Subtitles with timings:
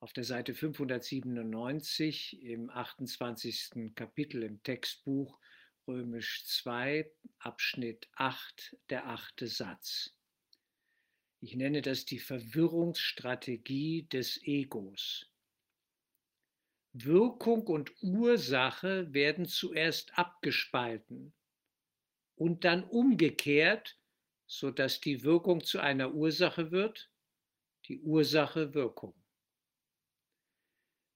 [0.00, 3.94] auf der Seite 597 im 28.
[3.94, 5.38] Kapitel im Textbuch
[5.88, 10.14] Römisch 2, Abschnitt 8, der achte Satz.
[11.40, 15.26] Ich nenne das die Verwirrungsstrategie des Egos.
[16.92, 21.32] Wirkung und Ursache werden zuerst abgespalten
[22.34, 23.98] und dann umgekehrt,
[24.46, 27.10] sodass die Wirkung zu einer Ursache wird,
[27.86, 29.14] die Ursache Wirkung.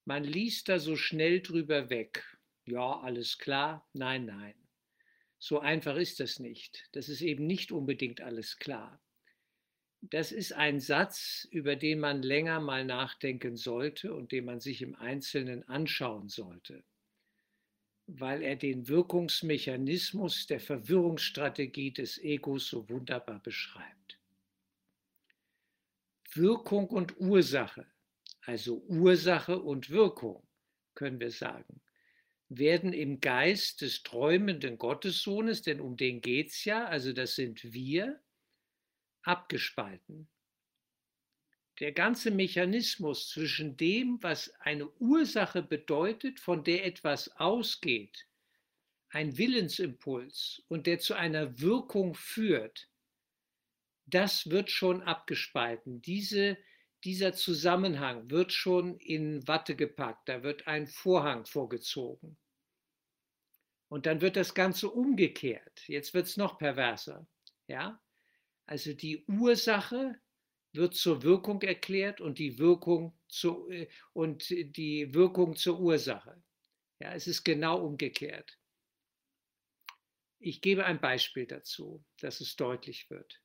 [0.04, 2.24] Man liest da so schnell drüber weg.
[2.64, 3.88] Ja, alles klar.
[3.92, 4.54] Nein, nein.
[5.38, 6.88] So einfach ist das nicht.
[6.92, 9.00] Das ist eben nicht unbedingt alles klar.
[10.00, 14.82] Das ist ein Satz, über den man länger mal nachdenken sollte und den man sich
[14.82, 16.82] im Einzelnen anschauen sollte,
[18.08, 24.18] weil er den Wirkungsmechanismus der Verwirrungsstrategie des Egos so wunderbar beschreibt.
[26.34, 27.86] Wirkung und Ursache,
[28.42, 30.46] also Ursache und Wirkung,
[30.94, 31.80] können wir sagen,
[32.48, 37.72] werden im Geist des träumenden Gottessohnes, denn um den geht es ja, also das sind
[37.72, 38.20] wir,
[39.22, 40.28] abgespalten.
[41.80, 48.26] Der ganze Mechanismus zwischen dem, was eine Ursache bedeutet, von der etwas ausgeht,
[49.08, 52.88] ein Willensimpuls und der zu einer Wirkung führt,
[54.06, 56.02] das wird schon abgespalten.
[56.02, 56.58] Diese,
[57.04, 62.38] dieser Zusammenhang wird schon in Watte gepackt, da wird ein Vorhang vorgezogen.
[63.88, 65.86] Und dann wird das Ganze umgekehrt.
[65.86, 67.26] Jetzt wird es noch perverser.
[67.66, 68.00] Ja?
[68.64, 70.18] Also die Ursache
[70.72, 76.42] wird zur Wirkung erklärt und die Wirkung zu, äh, und die Wirkung zur Ursache.
[77.00, 78.58] Ja, es ist genau umgekehrt.
[80.38, 83.41] Ich gebe ein Beispiel dazu, dass es deutlich wird.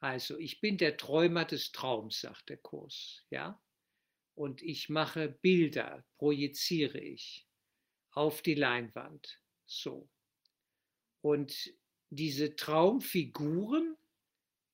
[0.00, 3.62] Also, ich bin der Träumer des Traums, sagt der Kurs, ja?
[4.34, 7.46] Und ich mache Bilder, projiziere ich
[8.12, 10.08] auf die Leinwand, so.
[11.20, 11.74] Und
[12.08, 13.96] diese Traumfiguren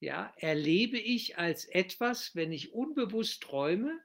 [0.00, 4.00] ja, erlebe ich als etwas, wenn ich unbewusst träume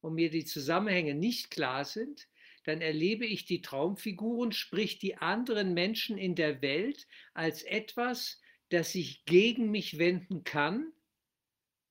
[0.00, 2.28] und mir die Zusammenhänge nicht klar sind,
[2.64, 8.40] dann erlebe ich die Traumfiguren, sprich die anderen Menschen in der Welt, als etwas,
[8.70, 10.92] das sich gegen mich wenden kann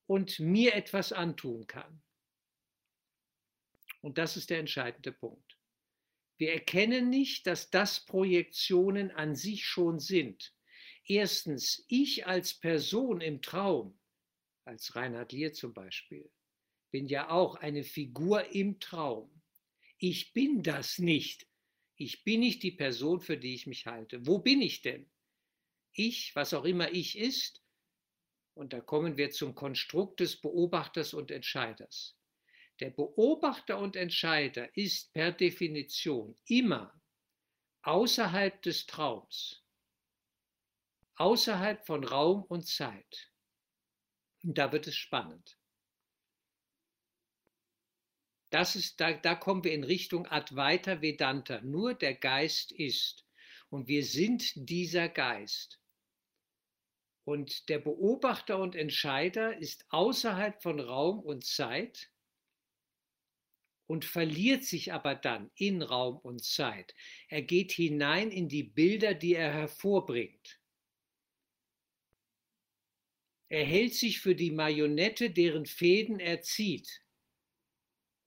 [0.07, 2.01] und mir etwas antun kann.
[4.01, 5.57] Und das ist der entscheidende Punkt.
[6.37, 10.55] Wir erkennen nicht, dass das Projektionen an sich schon sind.
[11.05, 13.99] Erstens, ich als Person im Traum,
[14.63, 16.31] als Reinhard Lier zum Beispiel,
[16.91, 19.41] bin ja auch eine Figur im Traum.
[19.97, 21.45] Ich bin das nicht.
[21.97, 24.25] Ich bin nicht die Person, für die ich mich halte.
[24.25, 25.11] Wo bin ich denn?
[25.91, 27.61] Ich, was auch immer ich ist,
[28.53, 32.17] und da kommen wir zum Konstrukt des Beobachters und Entscheiders.
[32.79, 37.01] Der Beobachter und Entscheider ist per Definition immer
[37.83, 39.63] außerhalb des Traums
[41.19, 43.31] außerhalb von Raum und Zeit.
[44.43, 45.57] Und da wird es spannend.
[48.51, 51.61] Das ist, da, da kommen wir in Richtung Advaita Vedanta.
[51.61, 53.25] Nur der Geist ist.
[53.69, 55.79] Und wir sind dieser Geist.
[57.23, 62.11] Und der Beobachter und Entscheider ist außerhalb von Raum und Zeit
[63.85, 66.95] und verliert sich aber dann in Raum und Zeit.
[67.27, 70.59] Er geht hinein in die Bilder, die er hervorbringt.
[73.49, 77.03] Er hält sich für die Marionette, deren Fäden er zieht.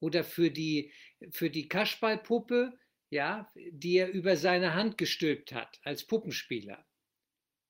[0.00, 0.92] Oder für die,
[1.30, 2.76] für die Kaschballpuppe,
[3.12, 6.82] ja, die er über seine Hand gestülpt hat als Puppenspieler.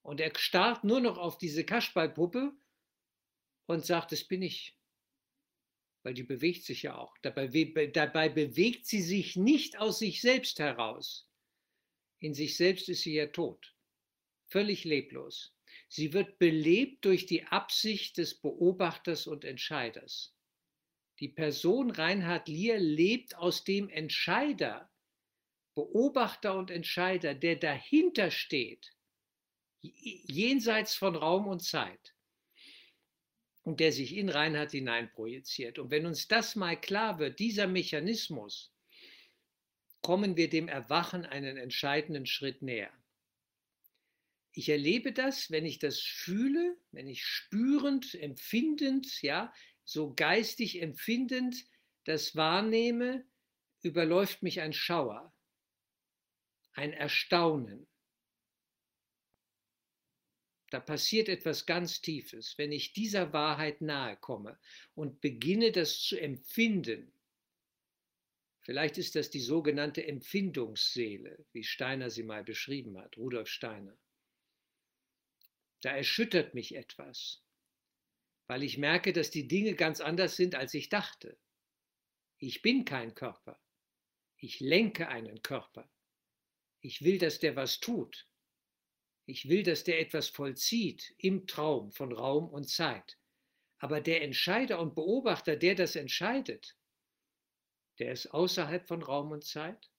[0.03, 2.53] Und er starrt nur noch auf diese Kaschballpuppe
[3.67, 4.79] und sagt, das bin ich.
[6.05, 7.19] Weil die bewegt sich ja auch.
[7.23, 7.49] Dabei,
[7.89, 11.29] dabei bewegt sie sich nicht aus sich selbst heraus.
[12.21, 13.75] In sich selbst ist sie ja tot.
[14.47, 15.57] Völlig leblos.
[15.89, 20.37] Sie wird belebt durch die Absicht des Beobachters und Entscheiders.
[21.19, 24.92] Die Person Reinhard Lier lebt aus dem Entscheider,
[25.75, 28.93] Beobachter und Entscheider, der dahinter steht,
[29.81, 32.15] jenseits von Raum und Zeit
[33.63, 35.79] und der sich in Reinhard hineinprojiziert.
[35.79, 38.73] Und wenn uns das mal klar wird, dieser Mechanismus,
[40.03, 42.93] kommen wir dem Erwachen einen entscheidenden Schritt näher.
[44.53, 49.53] Ich erlebe das, wenn ich das fühle, wenn ich spürend, empfindend, ja,
[49.85, 51.65] so geistig empfindend
[52.05, 53.25] das wahrnehme,
[53.83, 55.33] überläuft mich ein Schauer,
[56.73, 57.87] ein Erstaunen.
[60.71, 64.59] Da passiert etwas ganz Tiefes, wenn ich dieser Wahrheit nahe komme
[64.95, 67.13] und beginne das zu empfinden.
[68.63, 73.99] Vielleicht ist das die sogenannte Empfindungsseele, wie Steiner sie mal beschrieben hat, Rudolf Steiner.
[75.83, 77.43] Da erschüttert mich etwas,
[78.47, 81.37] weil ich merke, dass die Dinge ganz anders sind, als ich dachte.
[82.39, 83.61] Ich bin kein Körper.
[84.37, 85.91] Ich lenke einen Körper.
[86.83, 88.29] Ich will, dass der was tut.
[89.27, 93.19] Ich will, dass der etwas vollzieht im Traum von Raum und Zeit.
[93.79, 96.77] Aber der Entscheider und Beobachter, der das entscheidet,
[97.99, 99.91] der ist außerhalb von Raum und Zeit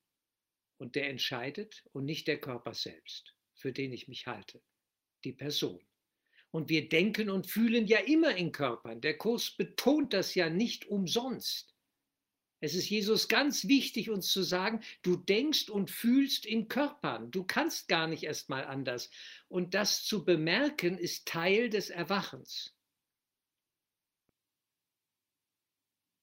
[0.78, 4.62] und der entscheidet und nicht der Körper selbst, für den ich mich halte,
[5.24, 5.86] die Person.
[6.52, 9.00] Und wir denken und fühlen ja immer in Körpern.
[9.02, 11.73] Der Kurs betont das ja nicht umsonst.
[12.64, 17.30] Es ist Jesus ganz wichtig, uns zu sagen, du denkst und fühlst in Körpern.
[17.30, 19.12] Du kannst gar nicht erst mal anders.
[19.50, 22.74] Und das zu bemerken, ist Teil des Erwachens.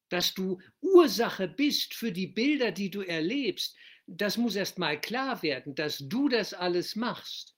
[0.09, 3.77] Dass du Ursache bist für die Bilder, die du erlebst,
[4.07, 7.55] das muss erst mal klar werden, dass du das alles machst.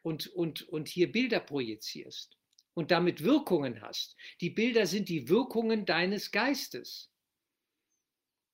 [0.00, 2.38] Und, und, und hier Bilder projizierst
[2.76, 4.16] und damit Wirkungen hast.
[4.42, 7.10] Die Bilder sind die Wirkungen deines Geistes.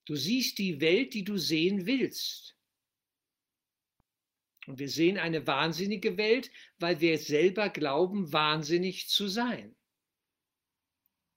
[0.05, 2.57] Du siehst die Welt, die du sehen willst.
[4.69, 9.75] Und wir sehen eine wahnsinnige Welt, weil wir selber glauben, wahnsinnig zu sein.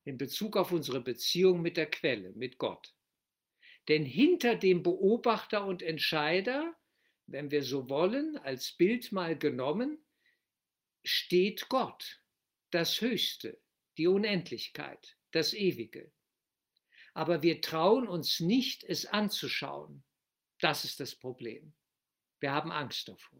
[0.03, 2.93] In Bezug auf unsere Beziehung mit der Quelle, mit Gott.
[3.87, 6.75] Denn hinter dem Beobachter und Entscheider,
[7.25, 9.97] wenn wir so wollen, als Bild mal genommen,
[11.03, 12.21] steht Gott
[12.75, 13.57] das Höchste,
[13.98, 16.12] die Unendlichkeit, das Ewige.
[17.13, 20.04] Aber wir trauen uns nicht, es anzuschauen.
[20.60, 21.74] Das ist das Problem.
[22.42, 23.39] Wir haben Angst davor.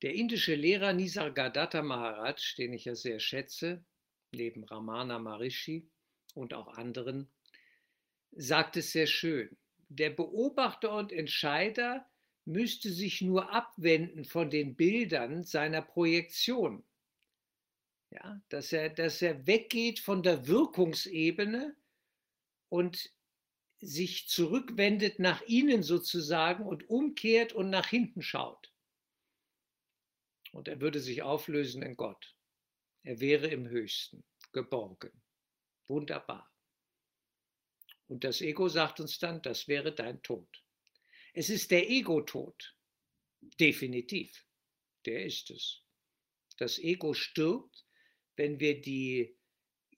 [0.00, 3.84] Der indische Lehrer Nisargadatta Maharaj, den ich ja sehr schätze,
[4.32, 5.86] neben Ramana Maharishi
[6.32, 7.30] und auch anderen,
[8.30, 9.58] sagt es sehr schön.
[9.90, 12.10] Der Beobachter und Entscheider
[12.46, 16.82] müsste sich nur abwenden von den Bildern seiner Projektion
[18.12, 21.74] ja, dass, er, dass er weggeht von der Wirkungsebene
[22.68, 23.10] und
[23.78, 28.72] sich zurückwendet nach innen sozusagen und umkehrt und nach hinten schaut.
[30.52, 32.36] Und er würde sich auflösen in Gott.
[33.02, 34.22] Er wäre im Höchsten,
[34.52, 35.22] geborgen.
[35.88, 36.52] Wunderbar.
[38.08, 40.62] Und das Ego sagt uns dann, das wäre dein Tod.
[41.32, 42.76] Es ist der Ego-Tod.
[43.58, 44.46] Definitiv.
[45.06, 45.82] Der ist es.
[46.58, 47.86] Das Ego stirbt,
[48.42, 49.36] wenn wir die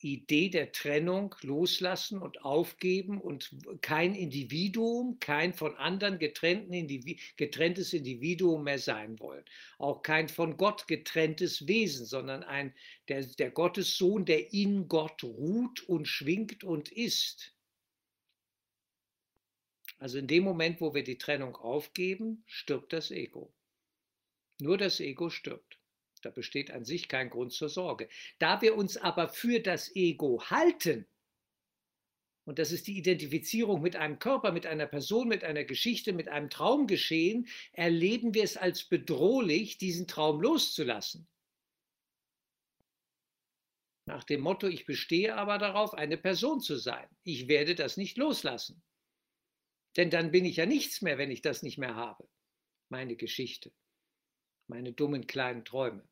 [0.00, 8.64] Idee der Trennung loslassen und aufgeben und kein Individuum, kein von anderen Individu getrenntes Individuum
[8.64, 9.46] mehr sein wollen.
[9.78, 12.74] Auch kein von Gott getrenntes Wesen, sondern ein,
[13.08, 17.56] der, der Gottessohn, der in Gott ruht und schwingt und ist.
[19.98, 23.54] Also in dem Moment, wo wir die Trennung aufgeben, stirbt das Ego.
[24.60, 25.78] Nur das Ego stirbt.
[26.24, 28.08] Da besteht an sich kein Grund zur Sorge.
[28.38, 31.06] Da wir uns aber für das Ego halten,
[32.46, 36.28] und das ist die Identifizierung mit einem Körper, mit einer Person, mit einer Geschichte, mit
[36.28, 41.26] einem Traumgeschehen, erleben wir es als bedrohlich, diesen Traum loszulassen.
[44.06, 47.08] Nach dem Motto, ich bestehe aber darauf, eine Person zu sein.
[47.22, 48.82] Ich werde das nicht loslassen.
[49.96, 52.28] Denn dann bin ich ja nichts mehr, wenn ich das nicht mehr habe.
[52.90, 53.72] Meine Geschichte,
[54.68, 56.06] meine dummen kleinen Träume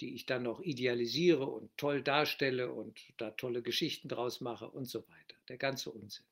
[0.00, 4.86] die ich dann noch idealisiere und toll darstelle und da tolle Geschichten draus mache und
[4.86, 5.36] so weiter.
[5.48, 6.24] Der ganze Unsinn.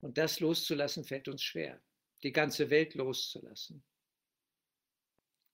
[0.00, 1.80] Und das loszulassen fällt uns schwer,
[2.22, 3.82] die ganze Welt loszulassen.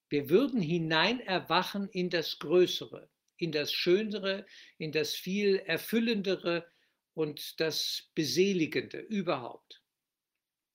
[0.09, 4.45] Wir würden hinein erwachen in das Größere, in das Schönere,
[4.77, 6.69] in das viel Erfüllendere
[7.15, 9.83] und das Beseligende überhaupt.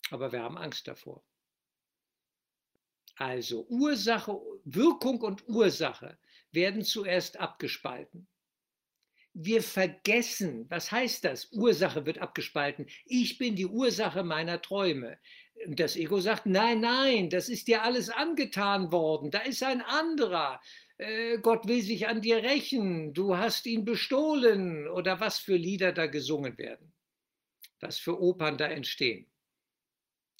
[0.09, 1.23] Aber wir haben Angst davor.
[3.15, 6.17] Also Ursache, Wirkung und Ursache
[6.51, 8.27] werden zuerst abgespalten.
[9.33, 11.51] Wir vergessen, was heißt das?
[11.51, 12.87] Ursache wird abgespalten.
[13.05, 15.17] Ich bin die Ursache meiner Träume.
[15.67, 19.31] Das Ego sagt, nein, nein, das ist dir alles angetan worden.
[19.31, 20.61] Da ist ein anderer.
[20.97, 23.13] Äh, Gott will sich an dir rächen.
[23.13, 24.87] Du hast ihn bestohlen.
[24.87, 26.93] Oder was für Lieder da gesungen werden.
[27.79, 29.29] Was für Opern da entstehen.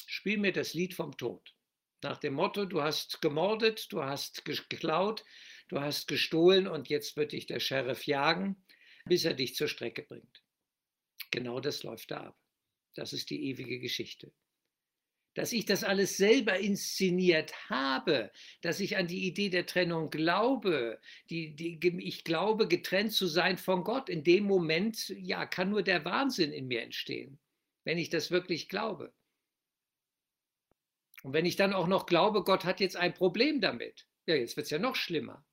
[0.05, 1.54] Spiel mir das Lied vom Tod.
[2.05, 5.25] Nach dem Motto, du hast gemordet, du hast geklaut,
[5.69, 8.63] du hast gestohlen und jetzt wird dich der Sheriff jagen,
[9.05, 10.43] bis er dich zur Strecke bringt.
[11.31, 12.37] Genau das läuft da ab.
[12.93, 14.31] Das ist die ewige Geschichte.
[15.33, 18.31] dass ich das alles selber inszeniert habe,
[18.61, 23.57] dass ich an die Idee der Trennung glaube, die, die, ich glaube, getrennt zu sein
[23.57, 24.09] von Gott.
[24.09, 27.39] In dem Moment, ja, kann nur der Wahnsinn in mir entstehen,
[27.83, 29.11] wenn ich das wirklich glaube.
[31.25, 34.57] Und wenn ich dann auch noch glaube, Gott hat jetzt ein Problem damit, ja, jetzt
[34.57, 35.43] wird es ja noch schlimmer.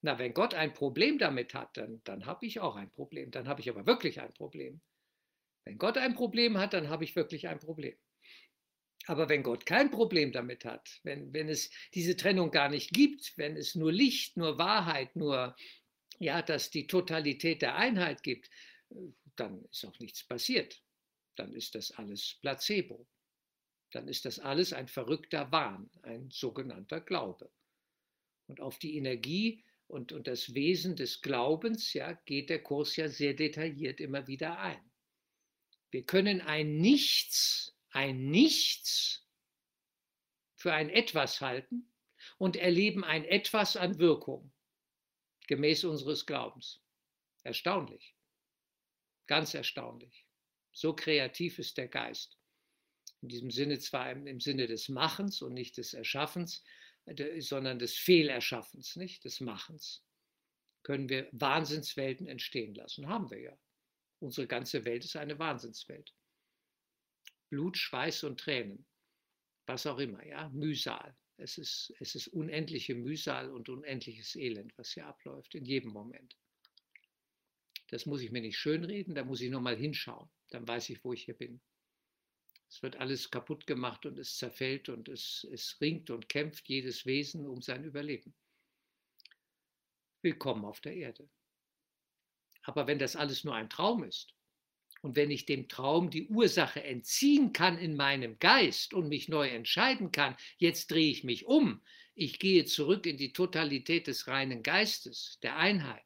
[0.00, 3.32] Na, wenn Gott ein Problem damit hat, dann, dann habe ich auch ein Problem.
[3.32, 4.80] Dann habe ich aber wirklich ein Problem.
[5.64, 7.96] Wenn Gott ein Problem hat, dann habe ich wirklich ein Problem.
[9.08, 13.36] Aber wenn Gott kein Problem damit hat, wenn, wenn es diese Trennung gar nicht gibt,
[13.36, 15.56] wenn es nur Licht, nur Wahrheit, nur,
[16.20, 18.48] ja, dass die Totalität der Einheit gibt,
[19.34, 20.80] dann ist auch nichts passiert.
[21.34, 23.08] Dann ist das alles Placebo.
[23.94, 27.50] Dann ist das alles ein verrückter Wahn, ein sogenannter Glaube.
[28.46, 33.08] Und auf die Energie und, und das Wesen des Glaubens ja, geht der Kurs ja
[33.08, 34.90] sehr detailliert immer wieder ein.
[35.90, 39.24] Wir können ein Nichts ein Nichts
[40.56, 41.92] für ein Etwas halten
[42.38, 44.52] und erleben ein Etwas an Wirkung,
[45.46, 46.82] gemäß unseres Glaubens.
[47.44, 48.16] Erstaunlich,
[49.26, 50.26] ganz erstaunlich.
[50.72, 52.36] So kreativ ist der Geist.
[53.24, 56.62] In diesem Sinne zwar im, im Sinne des Machens und nicht des Erschaffens,
[57.38, 60.04] sondern des Fehlerschaffens, nicht des Machens,
[60.82, 63.08] können wir Wahnsinnswelten entstehen lassen.
[63.08, 63.58] Haben wir ja.
[64.18, 66.12] Unsere ganze Welt ist eine Wahnsinnswelt.
[67.48, 68.84] Blut, Schweiß und Tränen.
[69.64, 71.16] Was auch immer, ja, Mühsal.
[71.38, 76.36] Es ist, es ist unendliche Mühsal und unendliches Elend, was hier abläuft, in jedem Moment.
[77.88, 80.28] Das muss ich mir nicht schönreden, da muss ich nochmal hinschauen.
[80.50, 81.62] Dann weiß ich, wo ich hier bin.
[82.74, 87.06] Es wird alles kaputt gemacht und es zerfällt und es, es ringt und kämpft jedes
[87.06, 88.34] Wesen um sein Überleben.
[90.22, 91.30] Willkommen auf der Erde.
[92.64, 94.34] Aber wenn das alles nur ein Traum ist,
[95.02, 99.48] und wenn ich dem Traum die Ursache entziehen kann in meinem Geist und mich neu
[99.50, 101.80] entscheiden kann, jetzt drehe ich mich um,
[102.16, 106.02] ich gehe zurück in die Totalität des reinen Geistes, der Einheit.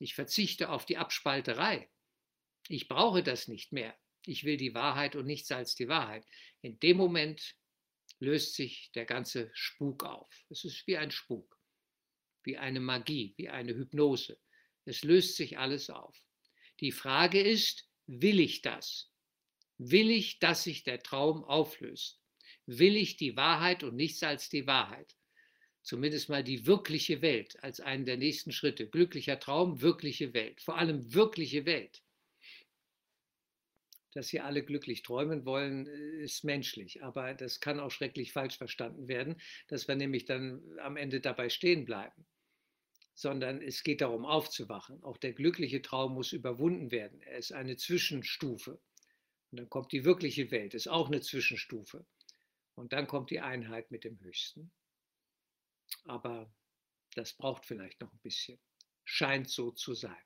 [0.00, 1.88] Ich verzichte auf die Abspalterei.
[2.66, 3.96] Ich brauche das nicht mehr.
[4.26, 6.24] Ich will die Wahrheit und nichts als die Wahrheit.
[6.60, 7.56] In dem Moment
[8.20, 10.30] löst sich der ganze Spuk auf.
[10.48, 11.58] Es ist wie ein Spuk,
[12.44, 14.38] wie eine Magie, wie eine Hypnose.
[14.84, 16.16] Es löst sich alles auf.
[16.80, 19.10] Die Frage ist, will ich das?
[19.78, 22.20] Will ich, dass sich der Traum auflöst?
[22.66, 25.16] Will ich die Wahrheit und nichts als die Wahrheit?
[25.82, 28.88] Zumindest mal die wirkliche Welt als einen der nächsten Schritte.
[28.88, 30.60] Glücklicher Traum, wirkliche Welt.
[30.60, 32.02] Vor allem wirkliche Welt.
[34.12, 39.08] Dass wir alle glücklich träumen wollen, ist menschlich, aber das kann auch schrecklich falsch verstanden
[39.08, 42.26] werden, dass wir nämlich dann am Ende dabei stehen bleiben
[43.14, 45.02] sondern es geht darum aufzuwachen.
[45.02, 47.20] Auch der glückliche Traum muss überwunden werden.
[47.22, 48.80] Er ist eine Zwischenstufe.
[49.50, 52.06] Und dann kommt die wirkliche Welt, ist auch eine Zwischenstufe.
[52.74, 54.72] Und dann kommt die Einheit mit dem Höchsten.
[56.04, 56.50] Aber
[57.14, 58.58] das braucht vielleicht noch ein bisschen.
[59.04, 60.24] Scheint so zu sein.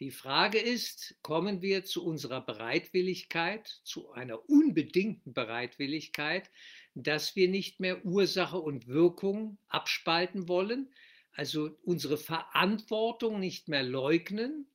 [0.00, 6.50] Die Frage ist, kommen wir zu unserer Bereitwilligkeit, zu einer unbedingten Bereitwilligkeit,
[6.94, 10.92] dass wir nicht mehr Ursache und Wirkung abspalten wollen,
[11.32, 14.68] also unsere Verantwortung nicht mehr leugnen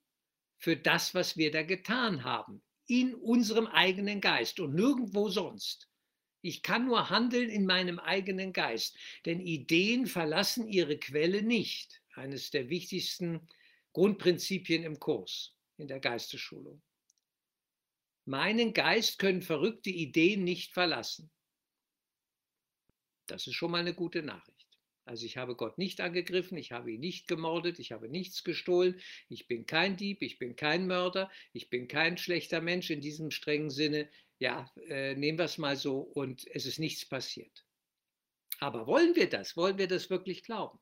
[0.57, 5.89] für das, was wir da getan haben, in unserem eigenen Geist und nirgendwo sonst.
[6.41, 12.01] Ich kann nur handeln in meinem eigenen Geist, denn Ideen verlassen ihre Quelle nicht.
[12.13, 13.47] Eines der wichtigsten
[13.93, 16.81] Grundprinzipien im Kurs, in der Geistesschulung.
[18.25, 21.31] Meinen Geist können verrückte Ideen nicht verlassen.
[23.27, 24.63] Das ist schon mal eine gute Nachricht.
[25.05, 29.01] Also ich habe Gott nicht angegriffen, ich habe ihn nicht gemordet, ich habe nichts gestohlen,
[29.27, 33.29] ich bin kein Dieb, ich bin kein Mörder, ich bin kein schlechter Mensch in diesem
[33.29, 34.09] strengen Sinne.
[34.39, 37.65] Ja, äh, nehmen wir es mal so und es ist nichts passiert.
[38.59, 39.57] Aber wollen wir das?
[39.57, 40.79] Wollen wir das wirklich glauben?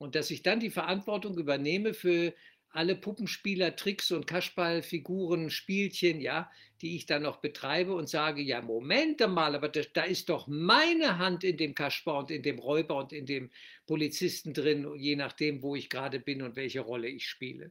[0.00, 2.32] Und dass ich dann die Verantwortung übernehme für
[2.70, 8.62] alle Puppenspieler, Tricks und Kasperlfiguren, Spielchen, ja, die ich dann noch betreibe und sage, ja,
[8.62, 12.58] Moment mal, aber da, da, ist doch meine Hand in dem Kasper und in dem
[12.58, 13.50] Räuber und in dem
[13.86, 17.70] Polizisten drin, je nachdem, wo ich gerade bin und welche Rolle ich spiele.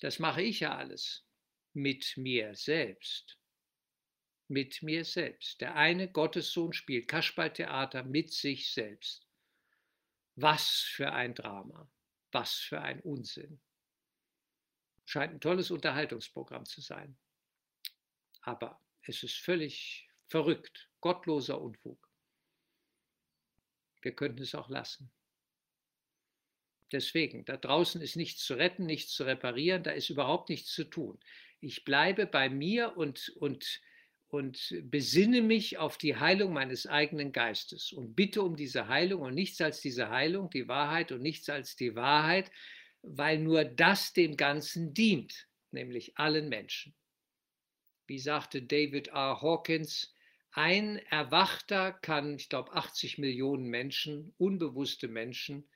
[0.00, 1.24] Das mache ich ja alles
[1.72, 3.38] mit mir selbst.
[4.48, 5.62] Mit mir selbst.
[5.62, 9.25] Der eine Gottessohn spielt Kasperltheater mit sich selbst.
[10.36, 11.90] Was für ein Drama.
[12.30, 13.60] Was für ein Unsinn.
[15.04, 17.16] Scheint ein tolles Unterhaltungsprogramm zu sein.
[18.42, 22.10] Aber es ist völlig verrückt, gottloser Unfug.
[24.02, 25.10] Wir könnten es auch lassen.
[26.92, 30.84] Deswegen, da draußen ist nichts zu retten, nichts zu reparieren, da ist überhaupt nichts zu
[30.84, 31.18] tun.
[31.60, 33.80] Ich bleibe bei mir und, und,
[34.28, 39.34] und besinne mich auf die Heilung meines eigenen Geistes und bitte um diese Heilung und
[39.34, 42.50] nichts als diese Heilung, die Wahrheit und nichts als die Wahrheit,
[43.02, 46.94] weil nur das dem Ganzen dient, nämlich allen Menschen.
[48.06, 49.40] Wie sagte David R.
[49.42, 50.12] Hawkins,
[50.52, 55.68] ein Erwachter kann, ich glaube, 80 Millionen Menschen, unbewusste Menschen,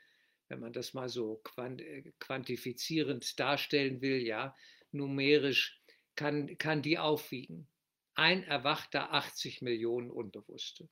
[0.48, 4.56] wenn man das mal so äh, quantifizierend darstellen will, ja,
[4.90, 5.80] numerisch,
[6.16, 7.68] kann, kann die aufwiegen.
[8.14, 10.88] Ein Erwachter, 80 Millionen Unbewusste.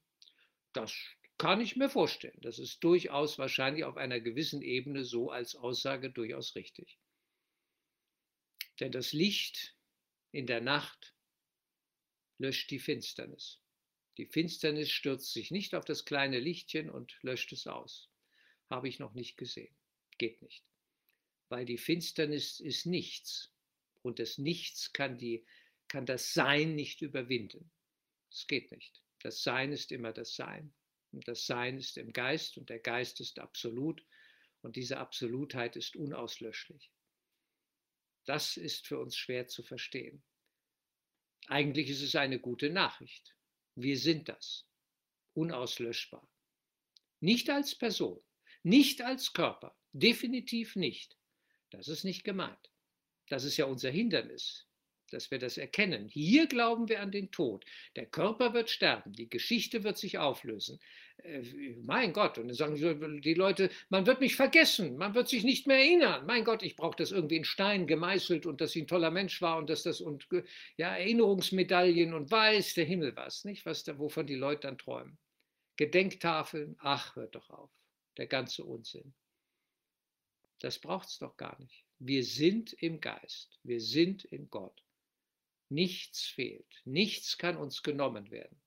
[0.72, 0.94] Das
[1.38, 2.38] kann ich mir vorstellen.
[2.40, 6.98] Das ist durchaus wahrscheinlich auf einer gewissen Ebene so als Aussage durchaus richtig.
[8.80, 9.76] Denn das Licht
[10.32, 11.14] in der Nacht
[12.38, 13.60] löscht die Finsternis.
[14.16, 18.10] Die Finsternis stürzt sich nicht auf das kleine Lichtchen und löscht es aus.
[18.68, 19.74] Habe ich noch nicht gesehen.
[20.18, 20.64] Geht nicht.
[21.48, 23.52] Weil die Finsternis ist nichts.
[24.02, 25.44] Und das Nichts kann, die,
[25.88, 27.70] kann das Sein nicht überwinden.
[28.30, 29.02] Es geht nicht.
[29.20, 30.74] Das Sein ist immer das Sein.
[31.10, 34.04] Und das Sein ist im Geist und der Geist ist absolut
[34.60, 36.92] und diese Absolutheit ist unauslöschlich.
[38.26, 40.22] Das ist für uns schwer zu verstehen.
[41.46, 43.34] Eigentlich ist es eine gute Nachricht.
[43.74, 44.68] Wir sind das.
[45.32, 46.28] Unauslöschbar.
[47.20, 48.22] Nicht als Person,
[48.62, 51.16] nicht als Körper, definitiv nicht.
[51.70, 52.70] Das ist nicht gemeint.
[53.28, 54.67] Das ist ja unser Hindernis
[55.12, 56.08] dass wir das erkennen.
[56.08, 57.64] Hier glauben wir an den Tod.
[57.96, 60.78] Der Körper wird sterben, die Geschichte wird sich auflösen.
[61.22, 61.42] Äh,
[61.82, 65.66] mein Gott, und dann sagen die Leute, man wird mich vergessen, man wird sich nicht
[65.66, 66.26] mehr erinnern.
[66.26, 69.40] Mein Gott, ich brauche das irgendwie in Stein gemeißelt und dass ich ein toller Mensch
[69.42, 70.28] war und dass das und
[70.76, 73.66] ja, Erinnerungsmedaillen und weiß der Himmel was, nicht?
[73.66, 75.18] Was da, wovon die Leute dann träumen.
[75.76, 77.70] Gedenktafeln, ach, hört doch auf.
[78.16, 79.14] Der ganze Unsinn.
[80.60, 81.84] Das braucht es doch gar nicht.
[82.00, 84.84] Wir sind im Geist, wir sind in Gott.
[85.68, 88.60] Nichts fehlt, nichts kann uns genommen werden,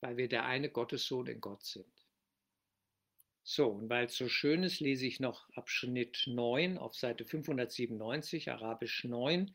[0.00, 1.92] weil wir der eine Gottessohn in Gott sind.
[3.42, 8.50] So, und weil es so schön ist, lese ich noch Abschnitt 9 auf Seite 597,
[8.50, 9.54] Arabisch 9.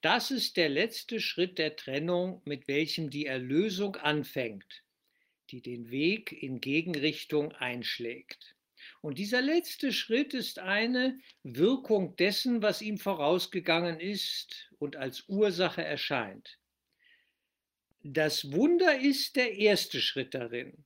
[0.00, 4.82] Das ist der letzte Schritt der Trennung, mit welchem die Erlösung anfängt,
[5.50, 8.56] die den Weg in Gegenrichtung einschlägt.
[9.00, 15.84] Und dieser letzte Schritt ist eine Wirkung dessen, was ihm vorausgegangen ist und als Ursache
[15.84, 16.58] erscheint.
[18.02, 20.84] Das Wunder ist der erste Schritt darin,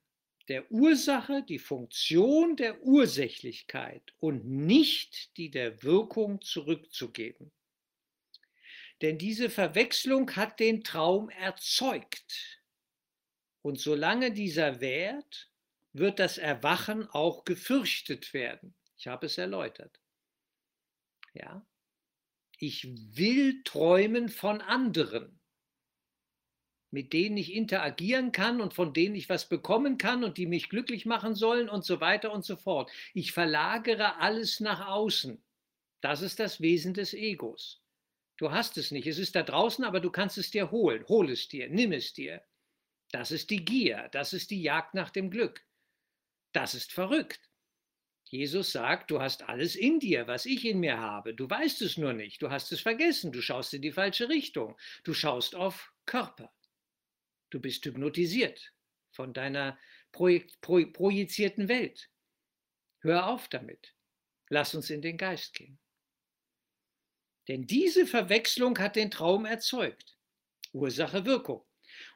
[0.49, 7.53] der Ursache die Funktion der Ursächlichkeit und nicht die der Wirkung zurückzugeben.
[9.01, 12.61] Denn diese Verwechslung hat den Traum erzeugt.
[13.63, 15.51] Und solange dieser währt,
[15.95, 18.75] wird das Erwachen auch gefürchtet werden.
[18.99, 20.01] Ich habe es erläutert.
[21.33, 21.67] Ja?
[22.59, 22.85] Ich
[23.17, 25.41] will träumen von anderen,
[26.91, 30.69] mit denen ich interagieren kann und von denen ich was bekommen kann und die mich
[30.69, 32.91] glücklich machen sollen und so weiter und so fort.
[33.13, 35.43] Ich verlagere alles nach außen.
[36.01, 37.83] Das ist das Wesen des Egos.
[38.37, 39.07] Du hast es nicht.
[39.07, 41.05] Es ist da draußen, aber du kannst es dir holen.
[41.09, 42.43] Hol es dir, nimm es dir.
[43.11, 45.65] Das ist die Gier, das ist die Jagd nach dem Glück.
[46.55, 47.41] Das ist verrückt.
[48.31, 51.35] Jesus sagt, du hast alles in dir, was ich in mir habe.
[51.35, 52.41] Du weißt es nur nicht.
[52.41, 53.33] Du hast es vergessen.
[53.33, 54.77] Du schaust in die falsche Richtung.
[55.03, 56.55] Du schaust auf Körper.
[57.51, 58.73] Du bist hypnotisiert
[59.11, 59.79] von deiner
[60.13, 62.09] projek pro projizierten Welt.
[63.01, 63.95] Hör auf damit.
[64.49, 65.79] Lass uns in den Geist gehen.
[67.49, 70.17] Denn diese Verwechslung hat den Traum erzeugt.
[70.73, 71.67] Ursache, Wirkung.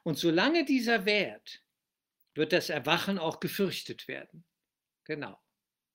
[0.03, 1.61] Und solange dieser Wert
[2.39, 4.43] wird das Erwachen auch gefürchtet werden.
[5.03, 5.37] Genau.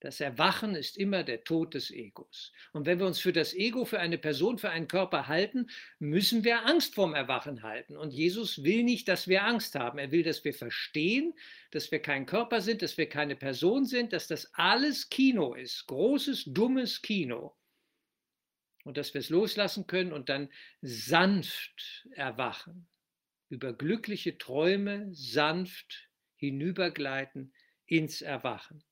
[0.00, 2.52] Das Erwachen ist immer der Tod des Egos.
[2.74, 6.44] Und wenn wir uns für das Ego, für eine Person, für einen Körper halten, müssen
[6.44, 7.96] wir Angst vorm Erwachen halten.
[7.96, 9.98] Und Jesus will nicht, dass wir Angst haben.
[9.98, 11.32] Er will, dass wir verstehen,
[11.70, 15.86] dass wir kein Körper sind, dass wir keine Person sind, dass das alles Kino ist.
[15.86, 17.56] Großes, dummes Kino.
[18.84, 20.50] Und dass wir es loslassen können und dann
[20.82, 22.86] sanft erwachen.
[23.48, 26.10] Über glückliche Träume sanft
[26.46, 27.52] hinübergleiten
[27.86, 28.82] ins Erwachen.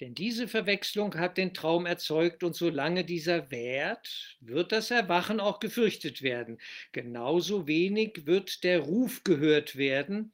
[0.00, 5.58] Denn diese Verwechslung hat den Traum erzeugt und solange dieser währt, wird das Erwachen auch
[5.58, 6.58] gefürchtet werden.
[6.92, 10.32] Genauso wenig wird der Ruf gehört werden,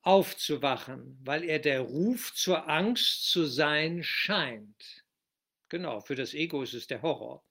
[0.00, 5.04] aufzuwachen, weil er der Ruf zur Angst zu sein scheint.
[5.68, 7.44] Genau, für das Ego ist es der Horror.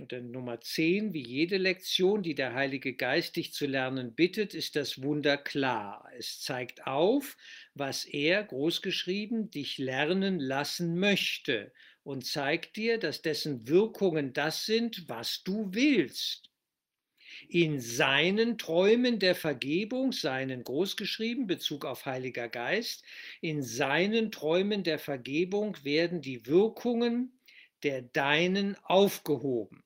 [0.00, 4.52] Und dann Nummer 10, wie jede Lektion, die der Heilige Geist dich zu lernen bittet,
[4.52, 6.10] ist das Wunder klar.
[6.18, 7.36] Es zeigt auf,
[7.74, 15.08] was er, großgeschrieben, dich lernen lassen möchte und zeigt dir, dass dessen Wirkungen das sind,
[15.08, 16.50] was du willst.
[17.48, 23.04] In seinen Träumen der Vergebung, seinen großgeschrieben, Bezug auf Heiliger Geist,
[23.40, 27.38] in seinen Träumen der Vergebung werden die Wirkungen
[27.84, 29.84] der deinen aufgehoben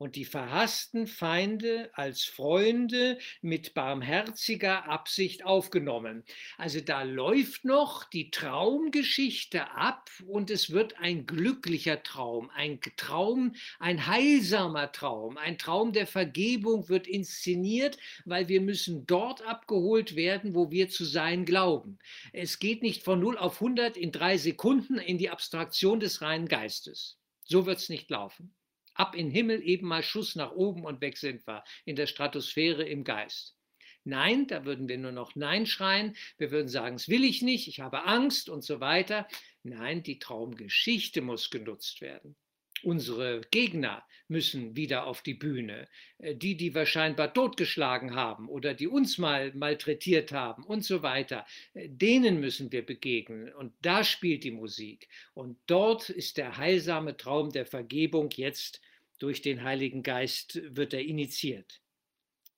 [0.00, 6.24] und die verhassten Feinde als Freunde mit barmherziger Absicht aufgenommen.
[6.56, 13.54] Also da läuft noch die Traumgeschichte ab und es wird ein glücklicher Traum, ein Traum,
[13.78, 20.54] ein heilsamer Traum, ein Traum der Vergebung wird inszeniert, weil wir müssen dort abgeholt werden,
[20.54, 21.98] wo wir zu sein glauben.
[22.32, 26.48] Es geht nicht von 0 auf 100 in drei Sekunden in die Abstraktion des reinen
[26.48, 27.18] Geistes.
[27.44, 28.54] So wird es nicht laufen.
[29.00, 32.84] Ab in Himmel, eben mal Schuss nach oben und weg sind wir in der Stratosphäre
[32.84, 33.56] im Geist.
[34.04, 36.14] Nein, da würden wir nur noch Nein schreien.
[36.36, 39.26] Wir würden sagen, es will ich nicht, ich habe Angst und so weiter.
[39.62, 42.36] Nein, die Traumgeschichte muss genutzt werden.
[42.82, 45.88] Unsere Gegner müssen wieder auf die Bühne.
[46.18, 51.02] Äh, die, die wir scheinbar totgeschlagen haben oder die uns mal malträtiert haben und so
[51.02, 53.52] weiter, äh, denen müssen wir begegnen.
[53.54, 55.08] Und da spielt die Musik.
[55.32, 58.80] Und dort ist der heilsame Traum der Vergebung jetzt
[59.20, 61.80] durch den Heiligen Geist wird er initiiert.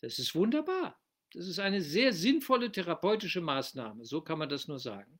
[0.00, 0.98] Das ist wunderbar.
[1.32, 4.04] Das ist eine sehr sinnvolle therapeutische Maßnahme.
[4.04, 5.18] So kann man das nur sagen.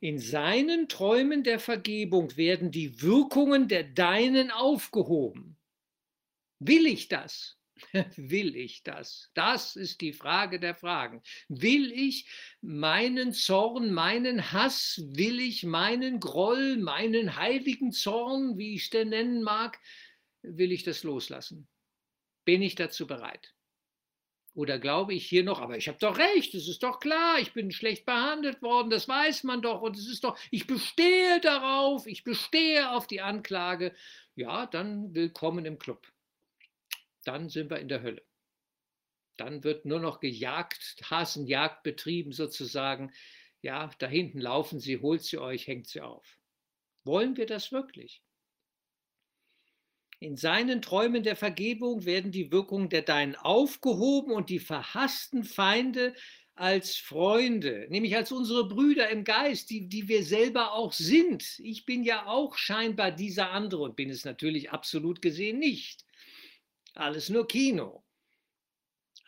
[0.00, 5.56] In seinen Träumen der Vergebung werden die Wirkungen der Deinen aufgehoben.
[6.60, 7.58] Will ich das?
[8.16, 9.30] Will ich das?
[9.34, 11.22] Das ist die Frage der Fragen.
[11.48, 12.28] Will ich
[12.60, 19.42] meinen Zorn, meinen Hass, will ich meinen Groll, meinen heiligen Zorn, wie ich den nennen
[19.42, 19.80] mag,
[20.42, 21.68] will ich das loslassen?
[22.44, 23.54] Bin ich dazu bereit?
[24.54, 27.52] Oder glaube ich hier noch, aber ich habe doch recht, es ist doch klar, ich
[27.52, 32.06] bin schlecht behandelt worden, das weiß man doch und es ist doch, ich bestehe darauf,
[32.06, 33.94] ich bestehe auf die Anklage.
[34.34, 36.10] Ja, dann willkommen im Club.
[37.24, 38.24] Dann sind wir in der Hölle.
[39.36, 43.12] Dann wird nur noch gejagt, Hasenjagd betrieben sozusagen.
[43.62, 46.38] Ja, da hinten laufen sie, holt sie euch, hängt sie auf.
[47.04, 48.22] Wollen wir das wirklich?
[50.20, 56.14] In seinen Träumen der Vergebung werden die Wirkungen der Deinen aufgehoben und die verhassten Feinde
[56.56, 61.60] als Freunde, nämlich als unsere Brüder im Geist, die, die wir selber auch sind.
[61.60, 66.04] Ich bin ja auch scheinbar dieser andere und bin es natürlich absolut gesehen nicht.
[66.94, 68.02] Alles nur Kino.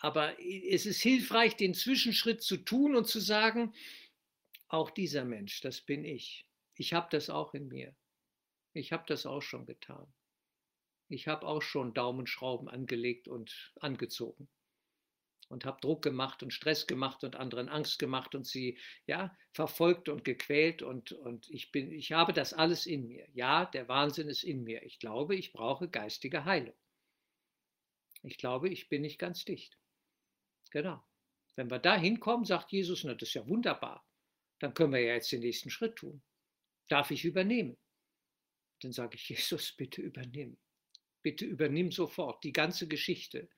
[0.01, 3.75] Aber es ist hilfreich, den Zwischenschritt zu tun und zu sagen,
[4.67, 6.47] auch dieser Mensch, das bin ich.
[6.75, 7.95] Ich habe das auch in mir.
[8.73, 10.13] Ich habe das auch schon getan.
[11.11, 14.49] Ich habe auch schon Daumenschrauben angelegt und angezogen
[15.49, 20.09] und habe Druck gemacht und Stress gemacht und anderen Angst gemacht und sie ja verfolgt
[20.09, 23.27] und gequält und und ich bin ich habe das alles in mir.
[23.33, 24.85] Ja, der Wahnsinn ist in mir.
[24.85, 26.77] Ich glaube, ich brauche geistige Heilung.
[28.23, 29.77] Ich glaube, ich bin nicht ganz dicht.
[30.71, 31.03] Genau.
[31.57, 34.07] Wenn wir da hinkommen, sagt Jesus, na, das ist ja wunderbar.
[34.61, 36.23] Dann können wir ja jetzt den nächsten Schritt tun.
[36.89, 37.77] Darf ich übernehmen?
[38.83, 40.59] Dann sage ich, Jesus, bitte übernimm.
[41.23, 43.49] Bitte übernimm sofort die ganze Geschichte.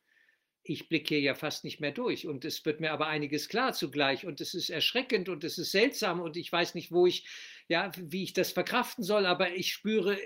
[0.64, 3.72] Ich blicke hier ja fast nicht mehr durch und es wird mir aber einiges klar
[3.72, 7.26] zugleich und es ist erschreckend und es ist seltsam und ich weiß nicht, wo ich,
[7.68, 10.16] ja, wie ich das verkraften soll, aber ich spüre,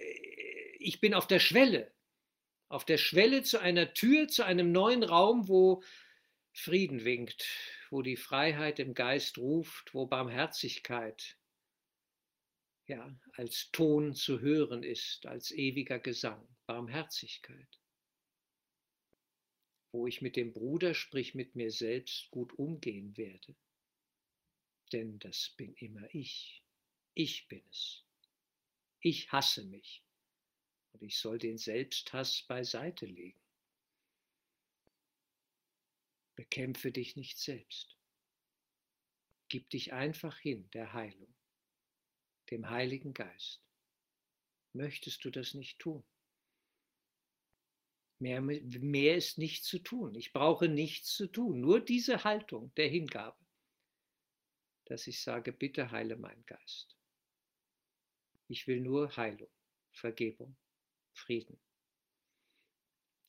[0.79, 1.90] ich bin auf der Schwelle,
[2.68, 5.83] auf der Schwelle zu einer Tür, zu einem neuen Raum, wo
[6.53, 7.46] Frieden winkt,
[7.90, 11.38] wo die Freiheit im Geist ruft, wo Barmherzigkeit
[12.87, 17.81] ja, als Ton zu hören ist, als ewiger Gesang, Barmherzigkeit.
[19.93, 23.57] Wo ich mit dem Bruder, sprich mit mir selbst, gut umgehen werde.
[24.93, 26.63] Denn das bin immer ich.
[27.15, 28.05] Ich bin es.
[29.01, 30.03] Ich hasse mich.
[30.93, 33.41] Und ich soll den Selbsthass beiseite legen.
[36.35, 37.97] Bekämpfe dich nicht selbst.
[39.49, 41.37] Gib dich einfach hin der Heilung
[42.51, 43.61] dem Heiligen Geist.
[44.73, 46.05] Möchtest du das nicht tun?
[48.19, 50.15] Mehr, mehr ist nicht zu tun.
[50.15, 53.39] Ich brauche nichts zu tun, nur diese Haltung der Hingabe,
[54.87, 56.97] dass ich sage, bitte heile mein Geist.
[58.49, 59.51] Ich will nur Heilung,
[59.93, 60.57] Vergebung,
[61.13, 61.59] Frieden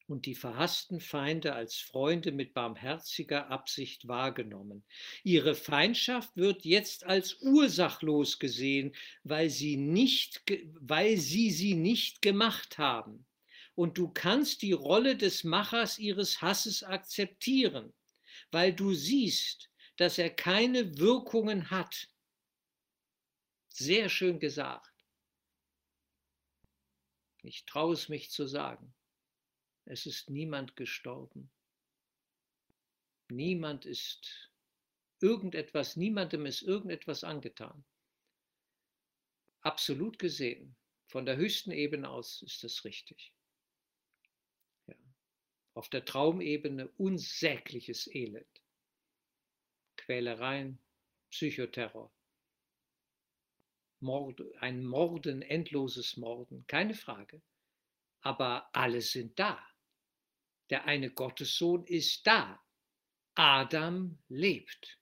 [0.08, 4.86] und die verhassten Feinde als Freunde mit barmherziger Absicht wahrgenommen.
[5.23, 10.43] Ihre Feindschaft wird jetzt als ursachlos gesehen, weil sie, nicht,
[10.80, 13.26] weil sie sie nicht gemacht haben
[13.77, 17.93] Und du kannst die Rolle des Machers ihres Hasses akzeptieren,
[18.49, 22.07] weil du siehst, dass er keine Wirkungen hat.
[23.69, 24.91] Sehr schön gesagt.
[27.43, 28.95] Ich traue es mich zu sagen.
[29.85, 31.51] Es ist niemand gestorben.
[33.29, 34.51] Niemand ist
[35.21, 37.85] irgendetwas, niemandem ist irgendetwas angetan.
[39.61, 43.37] Absolut gesehen, von der höchsten Ebene aus ist das richtig.
[45.77, 48.63] Auf der Traumebene unsägliches Elend.
[49.95, 50.79] Quälereien,
[51.29, 52.11] Psychoterror.
[53.99, 57.43] Mord, ein Morden, endloses Morden, keine Frage.
[58.21, 59.63] Aber alle sind da.
[60.71, 62.59] Der eine Gottessohn ist da.
[63.35, 64.99] Adam lebt.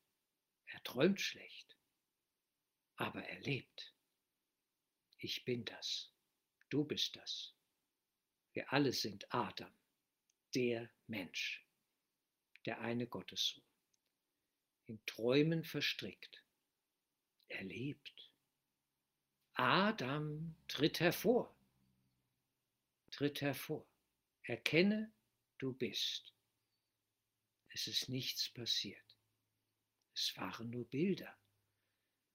[0.65, 1.77] Er träumt schlecht,
[2.97, 3.95] aber er lebt.
[5.19, 6.11] Ich bin das.
[6.69, 7.53] Du bist das.
[8.51, 9.73] Wir alle sind Adam,
[10.55, 11.65] der Mensch,
[12.65, 13.63] der eine Gottessohn.
[14.85, 16.43] In Träumen verstrickt.
[17.47, 18.31] Er lebt.
[19.53, 21.53] Adam tritt hervor.
[23.11, 23.85] Tritt hervor.
[24.43, 25.11] Erkenne,
[25.57, 26.33] du bist.
[27.69, 29.17] Es ist nichts passiert.
[30.13, 31.37] Es waren nur Bilder.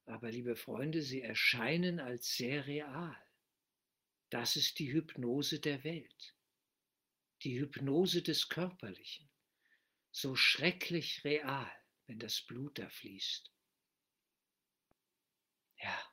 [0.06, 3.16] Aber liebe Freunde, sie erscheinen als sehr real.
[4.28, 6.34] Das ist die Hypnose der Welt.
[7.42, 9.28] Die Hypnose des Körperlichen.
[10.12, 11.70] So schrecklich real,
[12.06, 13.50] wenn das Blut da fließt.
[15.82, 16.10] Ja,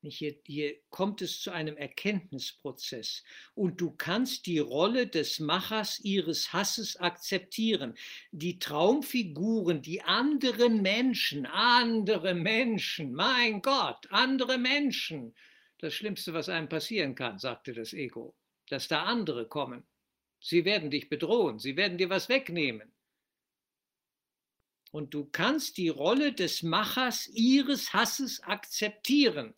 [0.00, 6.52] Hier, hier, kommt es zu einem Erkenntnisprozess und du kannst die Rolle des Machers ihres
[6.52, 7.94] Hasses akzeptieren.
[8.30, 15.34] Die Traumfiguren, die anderen Menschen, andere Menschen, mein Gott, andere Menschen.
[15.78, 18.34] Das Schlimmste, was einem passieren kann, sagte das Ego,
[18.68, 19.86] dass da andere kommen.
[20.40, 22.92] Sie werden dich bedrohen, sie werden dir was wegnehmen.
[24.90, 29.54] Und du kannst die Rolle des Machers ihres Hasses akzeptieren.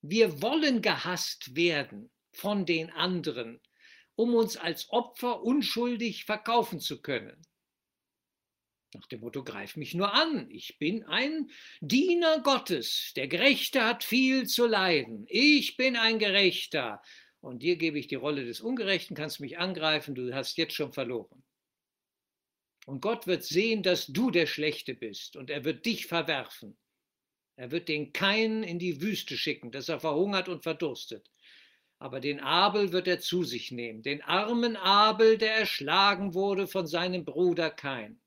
[0.00, 3.60] Wir wollen gehasst werden von den anderen,
[4.14, 7.46] um uns als Opfer unschuldig verkaufen zu können.
[8.94, 14.04] Nach dem Motto, greif mich nur an, ich bin ein Diener Gottes, der Gerechte hat
[14.04, 17.02] viel zu leiden, ich bin ein Gerechter
[17.40, 20.92] und dir gebe ich die Rolle des Ungerechten, kannst mich angreifen, du hast jetzt schon
[20.92, 21.42] verloren.
[22.86, 26.78] Und Gott wird sehen, dass du der Schlechte bist und er wird dich verwerfen.
[27.56, 31.28] Er wird den Kain in die Wüste schicken, dass er verhungert und verdurstet.
[31.98, 36.86] Aber den Abel wird er zu sich nehmen, den armen Abel, der erschlagen wurde von
[36.86, 38.20] seinem Bruder Kain.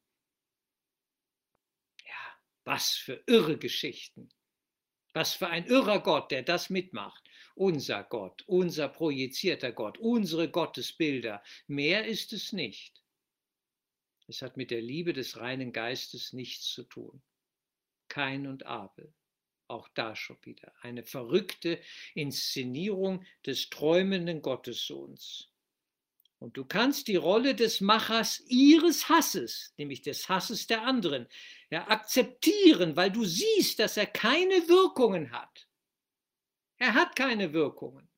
[2.70, 4.30] Was für irre Geschichten.
[5.16, 7.28] Was für ein irrer Gott, der das mitmacht.
[7.56, 11.42] Unser Gott, unser projizierter Gott, unsere Gottesbilder.
[11.66, 13.04] Mehr ist es nicht.
[14.28, 17.24] Es hat mit der Liebe des reinen Geistes nichts zu tun.
[18.08, 19.16] Kain und Abel.
[19.68, 21.82] Auch da schon wieder eine verrückte
[22.14, 25.52] Inszenierung des träumenden Gottessohns.
[26.39, 31.28] Und du kannst die Rolle des Machers ihres Hasses, nämlich des Hasses der anderen,
[31.69, 35.67] ja, akzeptieren, weil du siehst, dass er keine Wirkungen hat.
[36.78, 38.10] Er hat keine Wirkungen.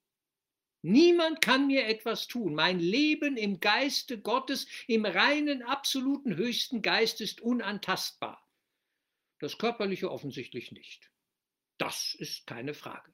[0.84, 2.54] Niemand kann mir etwas tun.
[2.54, 8.48] Mein Leben im Geiste Gottes, im reinen, absoluten, höchsten Geist ist unantastbar.
[9.40, 11.12] Das Körperliche offensichtlich nicht.
[11.80, 13.12] Das ist keine Frage.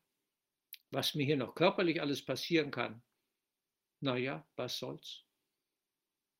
[0.92, 3.02] Was mir hier noch körperlich alles passieren kann,
[4.00, 5.24] naja, was soll's?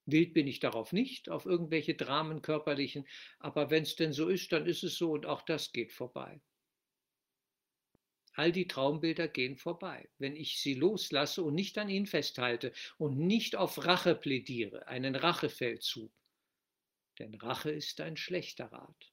[0.06, 3.06] Wild bin ich darauf nicht, auf irgendwelche Dramen körperlichen,
[3.40, 6.42] aber wenn es denn so ist, dann ist es so und auch das geht vorbei.
[8.34, 13.18] All die Traumbilder gehen vorbei, wenn ich sie loslasse und nicht an ihnen festhalte und
[13.18, 16.14] nicht auf Rache plädiere, einen Rachefeldzug.
[17.20, 19.12] Denn Rache ist ein schlechter Rat.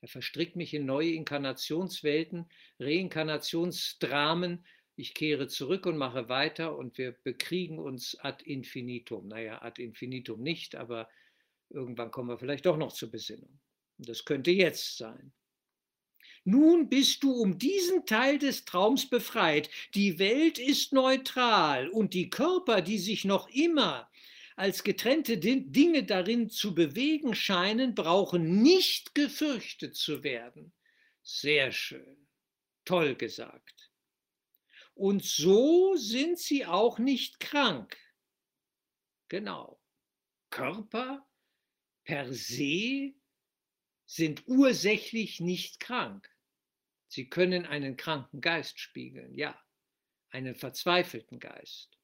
[0.00, 4.66] Er verstrickt mich in neue Inkarnationswelten, Reinkarnationsdramen.
[4.96, 9.28] Ich kehre zurück und mache weiter und wir bekriegen uns ad infinitum.
[9.28, 11.08] Naja, ad infinitum nicht, aber
[11.68, 13.60] irgendwann kommen wir vielleicht doch noch zur Besinnung.
[13.98, 15.32] Das könnte jetzt sein.
[16.44, 19.68] Nun bist du um diesen Teil des Traums befreit.
[19.94, 24.08] Die Welt ist neutral und die Körper, die sich noch immer
[24.54, 30.72] als getrennte Dinge darin zu bewegen scheinen, brauchen nicht gefürchtet zu werden.
[31.22, 32.26] Sehr schön.
[32.86, 33.90] Toll gesagt.
[34.96, 37.98] Und so sind sie auch nicht krank.
[39.28, 39.78] Genau.
[40.48, 41.28] Körper
[42.04, 43.12] per se
[44.06, 46.34] sind ursächlich nicht krank.
[47.08, 49.62] Sie können einen kranken Geist spiegeln, ja,
[50.30, 51.98] einen verzweifelten Geist.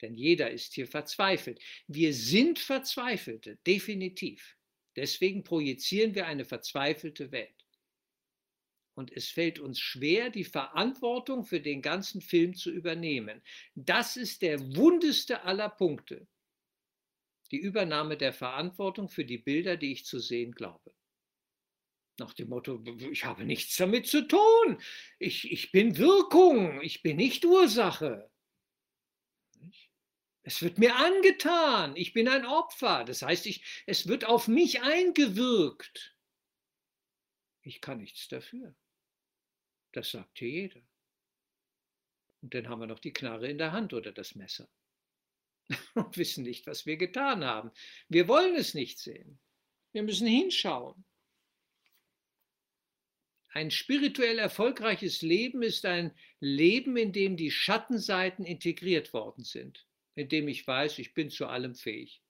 [0.00, 1.60] Denn jeder ist hier verzweifelt.
[1.88, 4.56] Wir sind Verzweifelte, definitiv.
[4.96, 7.57] Deswegen projizieren wir eine verzweifelte Welt.
[8.98, 13.40] Und es fällt uns schwer, die Verantwortung für den ganzen Film zu übernehmen.
[13.76, 16.26] Das ist der wundeste aller Punkte.
[17.52, 20.92] Die Übernahme der Verantwortung für die Bilder, die ich zu sehen glaube.
[22.18, 22.82] Nach dem Motto,
[23.12, 24.82] ich habe nichts damit zu tun.
[25.20, 28.28] Ich, ich bin Wirkung, ich bin nicht Ursache.
[30.42, 33.04] Es wird mir angetan, ich bin ein Opfer.
[33.04, 36.16] Das heißt, ich, es wird auf mich eingewirkt.
[37.62, 38.74] Ich kann nichts dafür.
[39.92, 40.80] Das sagt hier jeder.
[42.40, 44.68] Und dann haben wir noch die Knarre in der Hand oder das Messer
[45.94, 47.70] und wissen nicht, was wir getan haben.
[48.08, 49.38] Wir wollen es nicht sehen.
[49.92, 51.04] Wir müssen hinschauen.
[53.50, 60.28] Ein spirituell erfolgreiches Leben ist ein Leben, in dem die Schattenseiten integriert worden sind, in
[60.28, 62.22] dem ich weiß, ich bin zu allem fähig.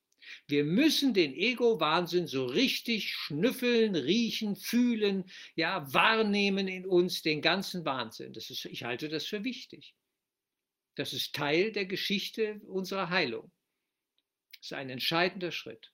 [0.46, 7.84] Wir müssen den Ego-Wahnsinn so richtig schnüffeln, riechen, fühlen, ja, wahrnehmen in uns den ganzen
[7.84, 8.32] Wahnsinn.
[8.32, 9.94] Das ist, ich halte das für wichtig.
[10.96, 13.52] Das ist Teil der Geschichte unserer Heilung.
[14.56, 15.92] Das ist ein entscheidender Schritt.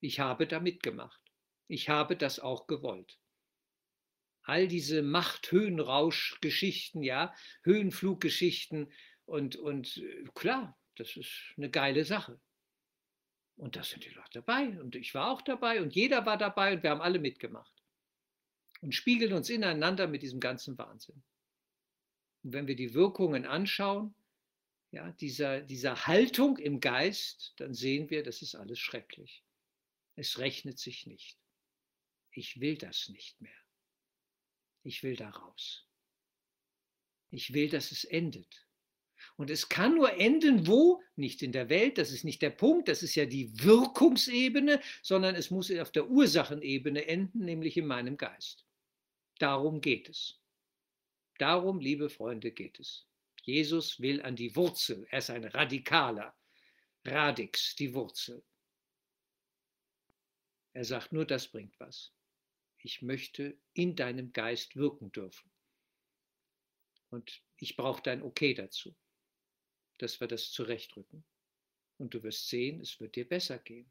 [0.00, 1.20] Ich habe da mitgemacht.
[1.68, 3.18] Ich habe das auch gewollt.
[4.42, 8.92] All diese Macht-Höhenrausch-Geschichten, ja, Höhenfluggeschichten
[9.24, 12.40] und, und äh, klar, das ist eine geile Sache.
[13.56, 16.74] Und da sind die Leute dabei und ich war auch dabei und jeder war dabei
[16.74, 17.72] und wir haben alle mitgemacht
[18.80, 21.22] und spiegeln uns ineinander mit diesem ganzen Wahnsinn.
[22.42, 24.14] Und wenn wir die Wirkungen anschauen,
[24.90, 29.42] ja, dieser, dieser Haltung im Geist, dann sehen wir, das ist alles schrecklich.
[30.16, 31.38] Es rechnet sich nicht.
[32.32, 33.56] Ich will das nicht mehr.
[34.82, 35.86] Ich will da raus.
[37.30, 38.66] Ich will, dass es endet.
[39.36, 41.02] Und es kann nur enden, wo?
[41.16, 45.34] Nicht in der Welt, das ist nicht der Punkt, das ist ja die Wirkungsebene, sondern
[45.34, 48.66] es muss auf der Ursachenebene enden, nämlich in meinem Geist.
[49.38, 50.40] Darum geht es.
[51.38, 53.06] Darum, liebe Freunde, geht es.
[53.42, 56.36] Jesus will an die Wurzel, er ist ein Radikaler,
[57.04, 58.44] Radix, die Wurzel.
[60.74, 62.12] Er sagt nur, das bringt was.
[62.78, 65.50] Ich möchte in deinem Geist wirken dürfen.
[67.10, 68.94] Und ich brauche dein Okay dazu
[70.02, 71.24] dass wir das zurechtrücken.
[71.98, 73.90] Und du wirst sehen, es wird dir besser gehen.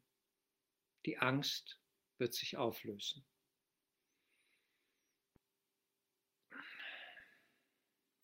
[1.06, 1.80] Die Angst
[2.18, 3.24] wird sich auflösen.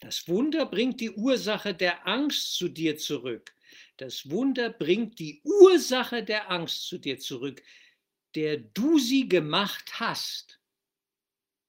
[0.00, 3.54] Das Wunder bringt die Ursache der Angst zu dir zurück.
[3.96, 7.62] Das Wunder bringt die Ursache der Angst zu dir zurück,
[8.34, 10.60] der du sie gemacht hast.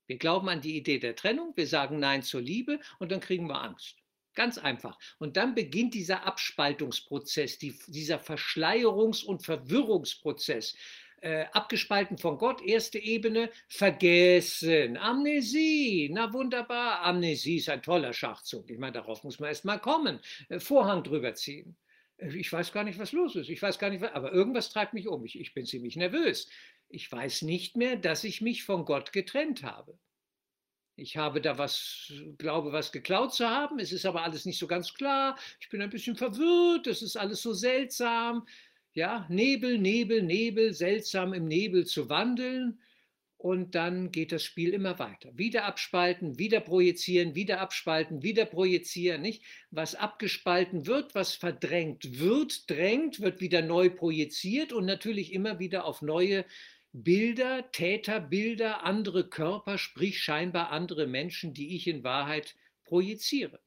[0.05, 3.47] Wir glauben an die Idee der Trennung, wir sagen Nein zur Liebe und dann kriegen
[3.47, 3.98] wir Angst.
[4.39, 4.97] Ganz einfach.
[5.17, 10.77] Und dann beginnt dieser Abspaltungsprozess, die, dieser Verschleierungs- und Verwirrungsprozess.
[11.19, 18.71] Äh, abgespalten von Gott, erste Ebene, vergessen, Amnesie, na wunderbar, Amnesie ist ein toller Schachzug.
[18.71, 21.75] Ich meine, darauf muss man erst mal kommen, äh, Vorhang drüber ziehen.
[22.15, 23.49] Äh, ich weiß gar nicht, was los ist.
[23.49, 25.25] Ich weiß gar nicht, aber irgendwas treibt mich um.
[25.25, 26.47] Ich, ich bin ziemlich nervös.
[26.87, 29.99] Ich weiß nicht mehr, dass ich mich von Gott getrennt habe
[30.99, 34.67] ich habe da was, glaube was geklaut zu haben, es ist aber alles nicht so
[34.67, 38.47] ganz klar, ich bin ein bisschen verwirrt, es ist alles so seltsam.
[38.93, 42.79] Ja, Nebel, Nebel, Nebel, seltsam im Nebel zu wandeln.
[43.37, 45.29] Und dann geht das Spiel immer weiter.
[45.37, 49.21] Wieder abspalten, wieder projizieren, wieder abspalten, wieder projizieren.
[49.21, 49.43] Nicht?
[49.71, 55.85] Was abgespalten wird, was verdrängt wird, drängt, wird wieder neu projiziert und natürlich immer wieder
[55.85, 56.43] auf neue
[56.91, 63.61] Bilder, Täterbilder, andere Körper, sprich scheinbar andere Menschen, die ich in Wahrheit projiziere.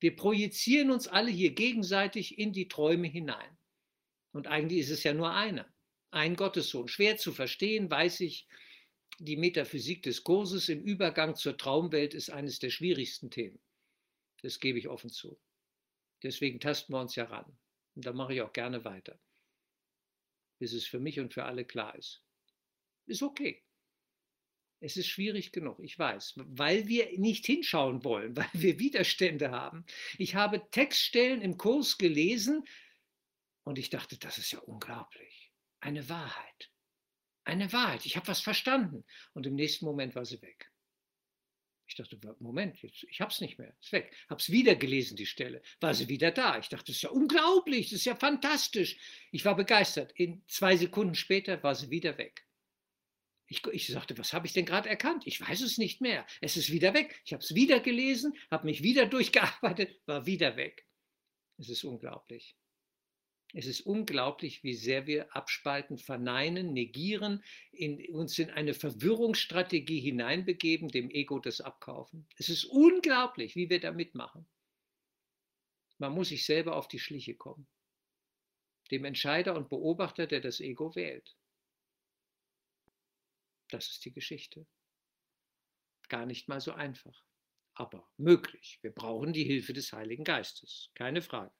[0.00, 3.56] Wir projizieren uns alle hier gegenseitig in die Träume hinein.
[4.32, 5.72] Und eigentlich ist es ja nur einer,
[6.10, 6.88] ein Gottessohn.
[6.88, 8.48] Schwer zu verstehen, weiß ich,
[9.18, 13.60] die Metaphysik des Kurses im Übergang zur Traumwelt ist eines der schwierigsten Themen.
[14.42, 15.38] Das gebe ich offen zu.
[16.24, 17.56] Deswegen tasten wir uns ja ran.
[17.94, 19.18] Und da mache ich auch gerne weiter
[20.58, 22.22] bis es für mich und für alle klar ist.
[23.06, 23.62] Ist okay.
[24.80, 29.84] Es ist schwierig genug, ich weiß, weil wir nicht hinschauen wollen, weil wir Widerstände haben.
[30.18, 32.64] Ich habe Textstellen im Kurs gelesen
[33.64, 35.52] und ich dachte, das ist ja unglaublich.
[35.80, 36.70] Eine Wahrheit.
[37.44, 38.06] Eine Wahrheit.
[38.06, 39.04] Ich habe was verstanden.
[39.32, 40.70] Und im nächsten Moment war sie weg.
[41.88, 44.12] Ich dachte, Moment, jetzt, ich es nicht mehr, ist weg.
[44.28, 45.62] Habe es wieder gelesen, die Stelle.
[45.80, 46.58] War sie wieder da.
[46.58, 48.96] Ich dachte, das ist ja unglaublich, das ist ja fantastisch.
[49.30, 50.12] Ich war begeistert.
[50.12, 52.44] In zwei Sekunden später war sie wieder weg.
[53.48, 55.22] Ich, ich sagte, was habe ich denn gerade erkannt?
[55.26, 56.26] Ich weiß es nicht mehr.
[56.40, 57.20] Es ist wieder weg.
[57.24, 60.84] Ich habe es wieder gelesen, habe mich wieder durchgearbeitet, war wieder weg.
[61.58, 62.56] Es ist unglaublich.
[63.58, 67.42] Es ist unglaublich, wie sehr wir abspalten, verneinen, negieren,
[67.72, 72.28] in, uns in eine Verwirrungsstrategie hineinbegeben, dem Ego das abkaufen.
[72.36, 74.46] Es ist unglaublich, wie wir da mitmachen.
[75.96, 77.66] Man muss sich selber auf die Schliche kommen.
[78.90, 81.34] Dem Entscheider und Beobachter, der das Ego wählt.
[83.70, 84.66] Das ist die Geschichte.
[86.10, 87.24] Gar nicht mal so einfach,
[87.72, 88.80] aber möglich.
[88.82, 91.54] Wir brauchen die Hilfe des Heiligen Geistes, keine Frage.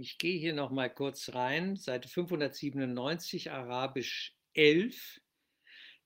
[0.00, 5.20] Ich gehe hier noch mal kurz rein, Seite 597, Arabisch 11.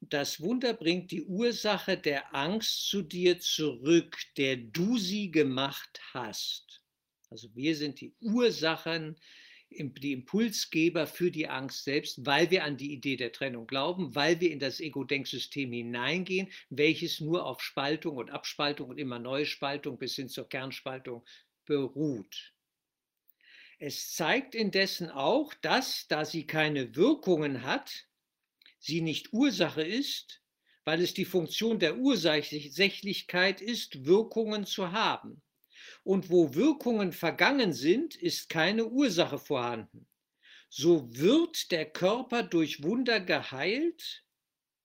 [0.00, 6.82] Das Wunder bringt die Ursache der Angst zu dir zurück, der du sie gemacht hast.
[7.28, 9.20] Also wir sind die Ursachen
[9.68, 14.40] die Impulsgeber für die Angst selbst, weil wir an die Idee der Trennung glauben, weil
[14.40, 19.98] wir in das Ego-Denksystem hineingehen, welches nur auf Spaltung und Abspaltung und immer neue Spaltung
[19.98, 21.26] bis hin zur Kernspaltung
[21.66, 22.51] beruht.
[23.84, 28.06] Es zeigt indessen auch, dass, da sie keine Wirkungen hat,
[28.78, 30.40] sie nicht Ursache ist,
[30.84, 35.42] weil es die Funktion der Ursächlichkeit ist, Wirkungen zu haben.
[36.04, 40.06] Und wo Wirkungen vergangen sind, ist keine Ursache vorhanden.
[40.68, 44.22] So wird der Körper durch Wunder geheilt,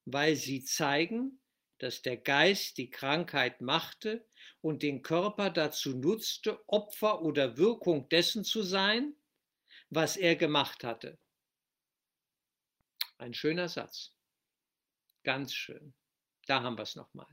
[0.06, 1.40] weil sie zeigen,
[1.78, 4.26] dass der Geist die Krankheit machte
[4.62, 9.16] und den Körper dazu nutzte, Opfer oder Wirkung dessen zu sein,
[9.90, 11.18] was er gemacht hatte.
[13.18, 14.14] Ein schöner Satz.
[15.24, 15.94] Ganz schön.
[16.46, 17.28] Da haben wir es nochmal.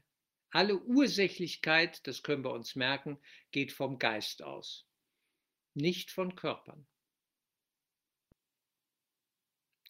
[0.51, 4.87] Alle Ursächlichkeit, das können wir uns merken, geht vom Geist aus,
[5.75, 6.87] nicht von Körpern.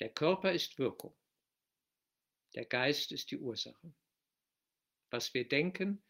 [0.00, 1.14] Der Körper ist Wirkung.
[2.54, 3.94] Der Geist ist die Ursache.
[5.10, 6.02] Was wir denken,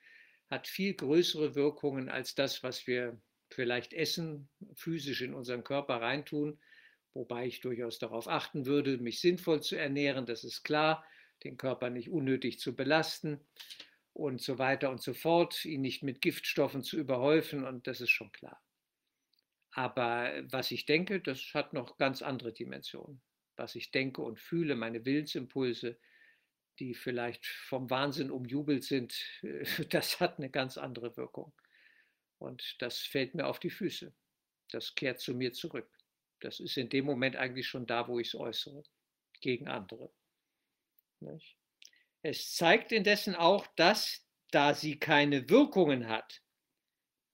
[0.51, 3.21] hat viel größere Wirkungen als das, was wir
[3.51, 6.61] vielleicht essen, physisch in unseren Körper reintun,
[7.13, 11.05] wobei ich durchaus darauf achten würde, mich sinnvoll zu ernähren, das ist klar,
[11.45, 13.41] den Körper nicht unnötig zu belasten
[14.13, 18.11] und so weiter und so fort, ihn nicht mit Giftstoffen zu überhäufen und das ist
[18.11, 18.61] schon klar.
[19.73, 23.21] Aber was ich denke, das hat noch ganz andere Dimensionen.
[23.57, 25.99] Was ich denke und fühle, meine Willensimpulse,
[26.79, 29.15] die vielleicht vom Wahnsinn umjubelt sind,
[29.91, 31.53] das hat eine ganz andere Wirkung.
[32.39, 34.15] Und das fällt mir auf die Füße.
[34.71, 35.91] Das kehrt zu mir zurück.
[36.41, 38.83] Das ist in dem Moment eigentlich schon da, wo ich es äußere,
[39.41, 40.13] gegen andere.
[42.23, 46.43] Es zeigt indessen auch, dass, da sie keine Wirkungen hat,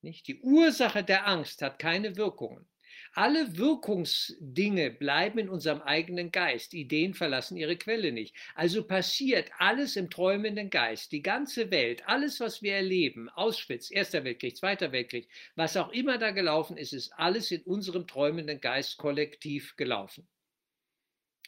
[0.03, 2.70] nicht die Ursache der Angst hat keine Wirkungen.
[3.13, 6.75] Alle Wirkungsdinge bleiben in unserem eigenen Geist.
[6.75, 8.37] Ideen verlassen ihre Quelle nicht.
[8.55, 11.11] Also passiert alles im träumenden Geist.
[11.11, 16.19] Die ganze Welt, alles, was wir erleben, Auschwitz, Erster Weltkrieg, Zweiter Weltkrieg, was auch immer
[16.19, 20.29] da gelaufen ist, ist alles in unserem träumenden Geist kollektiv gelaufen.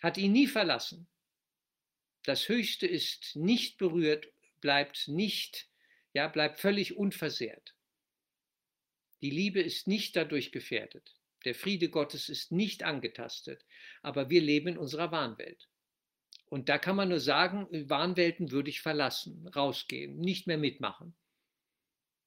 [0.03, 1.07] Hat ihn nie verlassen.
[2.25, 4.27] Das Höchste ist nicht berührt,
[4.61, 5.69] bleibt nicht,
[6.13, 7.77] ja, bleibt völlig unversehrt.
[9.21, 11.15] Die Liebe ist nicht dadurch gefährdet.
[11.45, 13.64] Der Friede Gottes ist nicht angetastet,
[14.03, 15.68] aber wir leben in unserer Wahnwelt.
[16.47, 21.14] Und da kann man nur sagen, Wahnwelten würde ich verlassen, rausgehen, nicht mehr mitmachen.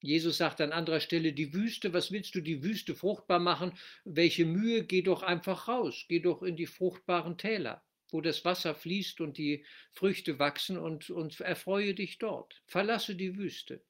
[0.02, 3.78] Jesus sagt an anderer Stelle, die Wüste, was willst du die Wüste fruchtbar machen?
[4.04, 7.84] Welche Mühe, geh doch einfach raus, geh doch in die fruchtbaren Täler
[8.16, 12.62] wo das Wasser fließt und die Früchte wachsen und, und erfreue dich dort.
[12.66, 13.84] Verlasse die Wüste.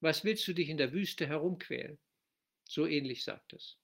[0.00, 1.98] Was willst du dich in der Wüste herumquälen?
[2.64, 3.78] So ähnlich sagt es.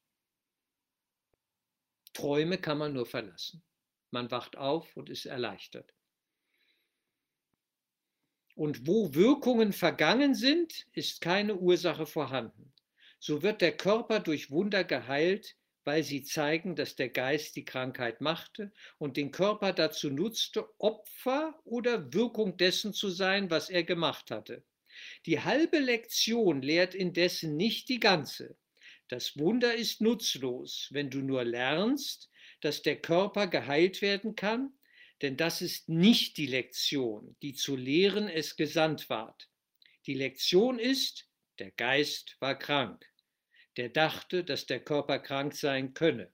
[2.13, 3.63] Träume kann man nur verlassen.
[4.11, 5.95] Man wacht auf und ist erleichtert.
[8.55, 12.73] Und wo Wirkungen vergangen sind, ist keine Ursache vorhanden.
[13.19, 18.21] So wird der Körper durch Wunder geheilt, weil sie zeigen, dass der Geist die Krankheit
[18.21, 24.31] machte und den Körper dazu nutzte, Opfer oder Wirkung dessen zu sein, was er gemacht
[24.31, 24.65] hatte.
[25.27, 28.57] Die halbe Lektion lehrt indessen nicht die ganze.
[29.13, 32.31] Das Wunder ist nutzlos, wenn du nur lernst,
[32.63, 34.73] dass der Körper geheilt werden kann,
[35.21, 39.51] denn das ist nicht die Lektion, die zu lehren es gesandt ward.
[40.07, 43.05] Die Lektion ist, der Geist war krank
[43.77, 46.33] der dachte, dass der Körper krank sein könne.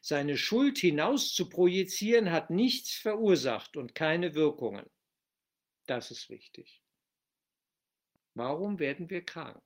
[0.00, 4.88] Seine Schuld hinaus zu projizieren hat nichts verursacht und keine Wirkungen.
[5.86, 6.82] Das ist wichtig.
[8.34, 9.62] Warum werden wir krank?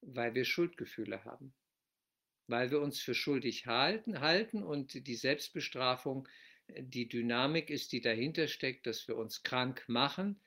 [0.00, 1.54] Weil wir Schuldgefühle haben.
[2.46, 6.28] Weil wir uns für schuldig halten, halten und die Selbstbestrafung
[6.68, 10.40] die Dynamik ist, die dahinter steckt, dass wir uns krank machen,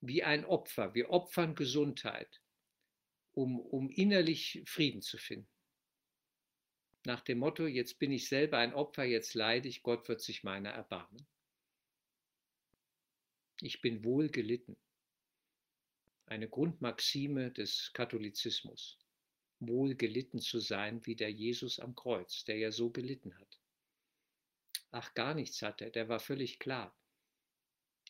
[0.00, 0.94] wie ein Opfer.
[0.94, 2.40] Wir opfern Gesundheit,
[3.32, 5.48] um, um innerlich Frieden zu finden.
[7.06, 10.42] Nach dem Motto, jetzt bin ich selber ein Opfer, jetzt leide ich, Gott wird sich
[10.42, 11.26] meiner erbarmen.
[13.60, 14.76] Ich bin wohl gelitten.
[16.26, 18.98] Eine Grundmaxime des Katholizismus.
[19.60, 23.60] Wohl gelitten zu sein wie der Jesus am Kreuz, der ja so gelitten hat.
[24.90, 26.96] Ach, gar nichts hat er, der war völlig klar.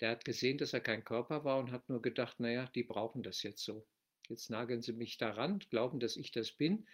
[0.00, 3.22] Der hat gesehen, dass er kein Körper war und hat nur gedacht, naja, die brauchen
[3.22, 3.86] das jetzt so.
[4.28, 6.86] Jetzt nageln sie mich daran, glauben, dass ich das bin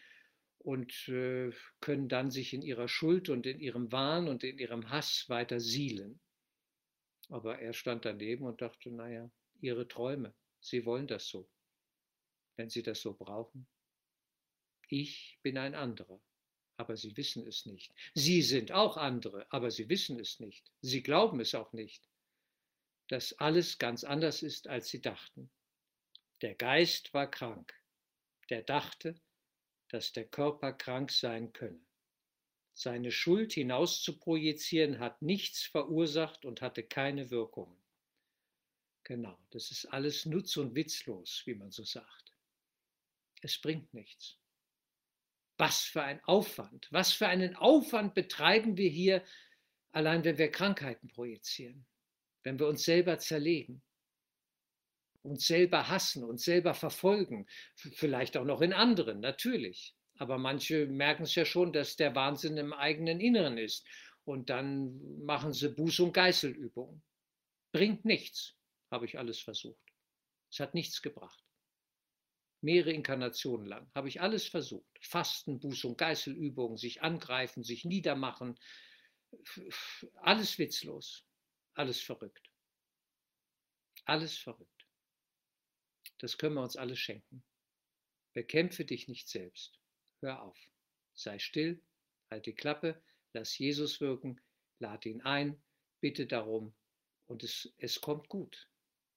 [0.59, 1.51] und äh,
[1.81, 5.61] können dann sich in ihrer Schuld und in ihrem Wahn und in ihrem Hass weiter
[5.61, 6.21] sielen.
[7.29, 11.49] Aber er stand daneben und dachte, naja, ihre Träume, sie wollen das so,
[12.57, 13.67] wenn sie das so brauchen.
[14.89, 16.21] Ich bin ein anderer
[16.81, 17.93] aber sie wissen es nicht.
[18.15, 20.73] Sie sind auch andere, aber sie wissen es nicht.
[20.81, 22.09] Sie glauben es auch nicht,
[23.09, 25.51] dass alles ganz anders ist, als sie dachten.
[26.41, 27.75] Der Geist war krank,
[28.49, 29.21] der dachte,
[29.89, 31.85] dass der Körper krank sein könne.
[32.73, 37.80] Seine Schuld hinaus zu projizieren hat nichts verursacht und hatte keine Wirkungen.
[39.11, 42.33] Genau, das ist alles nutz- und witzlos, wie man so sagt.
[43.43, 44.39] Es bringt nichts.
[45.59, 49.25] Was für ein Aufwand, was für einen Aufwand betreiben wir hier,
[49.91, 51.87] allein wenn wir Krankheiten projizieren,
[52.45, 53.83] wenn wir uns selber zerlegen,
[55.23, 59.97] uns selber hassen, uns selber verfolgen, vielleicht auch noch in anderen, natürlich.
[60.19, 63.85] Aber manche merken es ja schon, dass der Wahnsinn im eigenen Inneren ist.
[64.23, 67.03] Und dann machen sie Buß- und Geißelübungen.
[67.73, 68.60] Bringt nichts,
[68.91, 69.95] habe ich alles versucht.
[70.51, 71.45] Es hat nichts gebracht
[72.62, 74.86] mehrere Inkarnationen lang, habe ich alles versucht.
[75.01, 78.59] Fasten, Bußung, Geißelübungen, sich angreifen, sich niedermachen,
[80.16, 81.24] alles witzlos,
[81.74, 82.51] alles verrückt.
[84.05, 84.86] Alles verrückt.
[86.18, 87.45] Das können wir uns alles schenken.
[88.32, 89.78] Bekämpfe dich nicht selbst.
[90.20, 90.59] Hör auf.
[91.14, 91.82] Sei still,
[92.30, 94.41] halt die Klappe, lass Jesus wirken,
[94.78, 95.62] lad ihn ein,
[96.01, 96.74] bitte darum
[97.26, 98.70] und es, es kommt gut.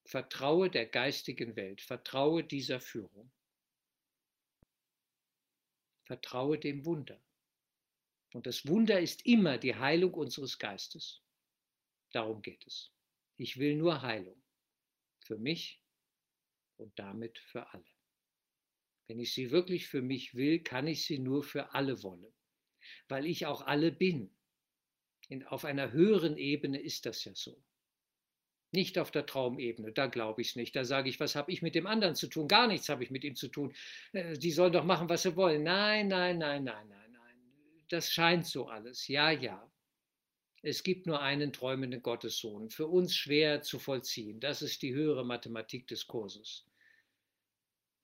[0.06, 3.32] Vertraue der geistigen Welt, vertraue dieser Führung.
[6.06, 7.22] Vertraue dem Wunder.
[8.34, 11.22] Und das Wunder ist immer die Heilung unseres Geistes.
[12.12, 12.92] Darum geht es.
[13.38, 14.42] Ich will nur Heilung.
[15.22, 15.82] Für mich
[16.78, 17.86] und damit für alle.
[19.08, 22.34] Wenn ich sie wirklich für mich will, kann ich sie nur für alle wollen,
[23.08, 24.36] weil ich auch alle bin.
[25.30, 27.64] In, auf einer höheren Ebene ist das ja so.
[28.74, 30.76] Nicht auf der Traumebene, da glaube ich es nicht.
[30.76, 32.48] Da sage ich, was habe ich mit dem anderen zu tun?
[32.48, 33.72] Gar nichts habe ich mit ihm zu tun.
[34.14, 35.62] Äh, die sollen doch machen, was sie wollen.
[35.62, 37.38] Nein, nein, nein, nein, nein, nein.
[37.90, 39.08] Das scheint so alles.
[39.08, 39.72] Ja, ja.
[40.64, 42.72] Es gibt nur einen träumenden Gottessohn.
[42.72, 44.40] Für uns schwer zu vollziehen.
[44.40, 46.66] Das ist die höhere Mathematik des Kurses.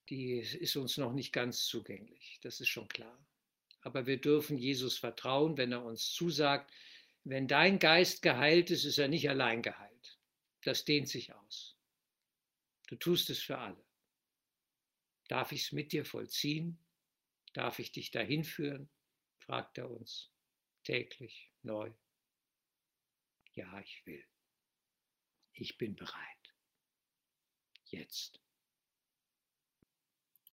[0.09, 2.39] Die ist uns noch nicht ganz zugänglich.
[2.43, 3.17] Das ist schon klar.
[3.81, 6.71] Aber wir dürfen Jesus vertrauen, wenn er uns zusagt,
[7.23, 9.88] wenn dein Geist geheilt ist, ist er nicht allein geheilt
[10.61, 11.77] das dehnt sich aus.
[12.87, 13.85] Du tust es für alle.
[15.27, 16.83] Darf ich es mit dir vollziehen?
[17.53, 18.89] Darf ich dich dahin führen?
[19.37, 20.31] fragt er uns
[20.83, 21.91] täglich neu.
[23.53, 24.25] Ja, ich will.
[25.53, 26.55] Ich bin bereit.
[27.85, 28.39] Jetzt.